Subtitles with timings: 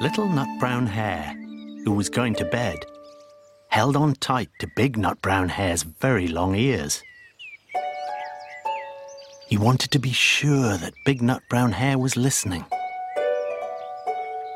[0.00, 1.34] Little Nut Brown Hare,
[1.84, 2.84] who was going to bed,
[3.68, 7.02] held on tight to Big Nut Brown Hare's very long ears.
[9.48, 12.64] He wanted to be sure that Big Nut Brown Hare was listening.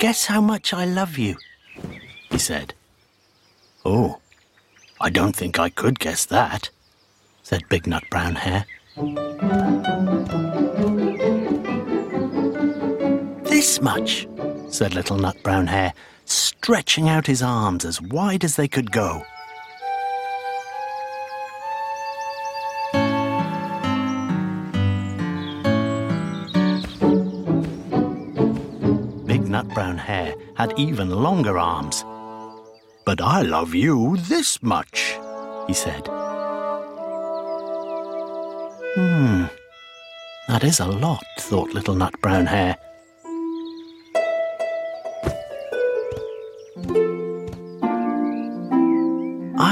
[0.00, 1.36] Guess how much I love you,
[2.30, 2.74] he said.
[3.84, 4.20] Oh,
[5.00, 6.70] I don't think I could guess that,
[7.42, 8.64] said Big Nut Brown Hare.
[13.44, 14.26] This much,
[14.68, 15.92] said Little Nut Brown Hare,
[16.24, 19.22] stretching out his arms as wide as they could go.
[29.26, 32.04] Big Nut Brown Hare had even longer arms.
[33.04, 35.16] But I love you this much,
[35.68, 36.08] he said.
[38.96, 39.44] Hmm,
[40.48, 42.76] that is a lot, thought Little Nut Brown Hare.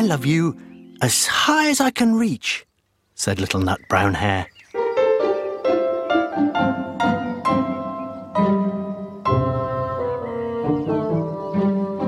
[0.00, 0.56] I love you
[1.02, 2.64] as high as I can reach,
[3.16, 4.46] said Little Nut Brown Hare.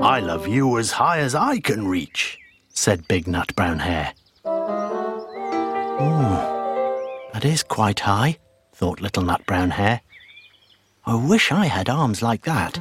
[0.03, 2.39] I love you as high as I can reach,
[2.71, 4.15] said Big Nut Brown Hare.
[6.01, 6.39] Hmm,
[7.35, 8.39] that is quite high,
[8.73, 10.01] thought Little Nut Brown Hare.
[11.05, 12.81] I wish I had arms like that.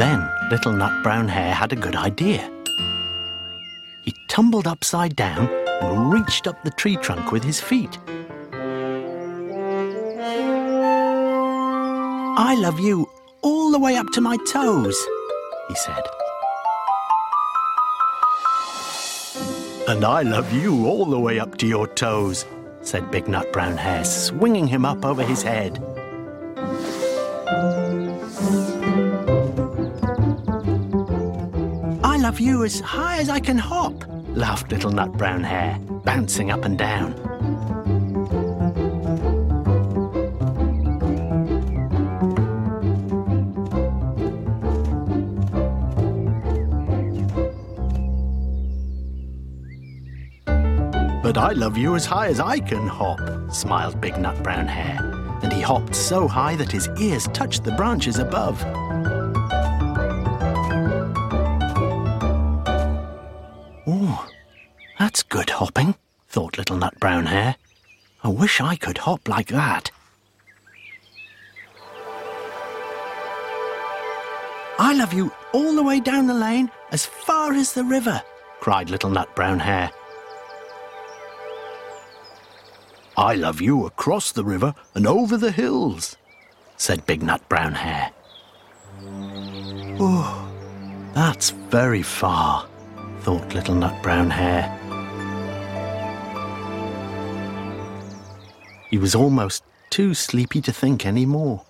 [0.00, 2.50] Then Little Nut Brown Hare had a good idea.
[4.00, 5.46] He tumbled upside down
[5.82, 7.98] and reached up the tree trunk with his feet.
[12.38, 13.10] I love you
[13.42, 14.96] all the way up to my toes,
[15.68, 16.02] he said.
[19.86, 22.46] And I love you all the way up to your toes,
[22.80, 25.78] said Big Nut Brown Hare, swinging him up over his head.
[32.30, 34.04] Love you as high as I can hop,
[34.36, 37.12] laughed Little Nut Brown Hare, bouncing up and down.
[51.20, 53.18] But I love you as high as I can hop,
[53.50, 55.04] smiled Big Nut Brown Hare,
[55.42, 58.64] and he hopped so high that his ears touched the branches above.
[65.40, 65.94] Good hopping,
[66.28, 67.56] thought Little Nut Brown Hare.
[68.22, 69.90] I wish I could hop like that.
[74.78, 78.20] I love you all the way down the lane as far as the river,
[78.60, 79.90] cried Little Nut Brown Hare.
[83.16, 86.18] I love you across the river and over the hills,
[86.76, 88.12] said Big Nut Brown Hare.
[89.98, 90.52] Oh,
[91.14, 92.68] that's very far,
[93.20, 94.79] thought Little Nut Brown Hare.
[98.90, 101.64] He was almost too sleepy to think any more.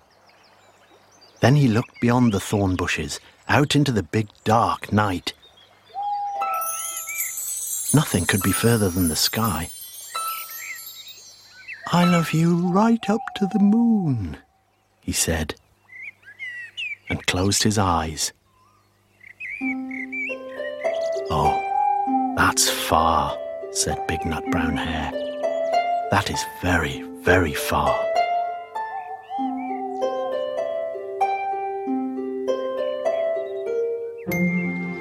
[1.40, 5.32] Then he looked beyond the thorn bushes, out into the big dark night.
[7.94, 9.68] Nothing could be further than the sky.
[11.92, 14.36] I love you right up to the moon,
[15.00, 15.54] he said,
[17.08, 18.32] and closed his eyes.
[21.32, 23.36] Oh, that's far,
[23.72, 25.10] said Big Nut Brown Hare.
[26.12, 27.94] That is very, very far.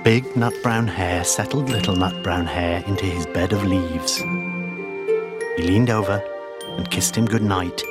[0.04, 4.18] Big Nut Brown Hare settled Little Nut Brown Hare into his bed of leaves.
[4.18, 6.24] He leaned over
[6.78, 7.84] and kissed him good night.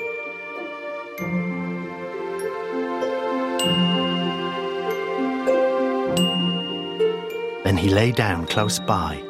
[7.65, 9.23] Then he lay down close by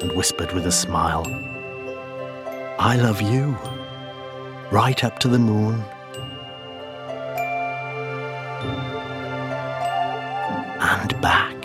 [0.00, 1.26] and whispered with a smile,
[2.78, 3.56] I love you,
[4.70, 5.82] right up to the moon.
[10.80, 11.55] And back.